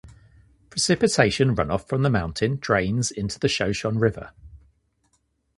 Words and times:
Precipitation 0.71 1.55
runoff 1.55 1.87
from 1.87 2.01
the 2.01 2.09
mountain 2.09 2.55
drains 2.59 3.11
into 3.11 3.37
the 3.37 3.47
Shoshone 3.47 3.99
River. 3.99 4.31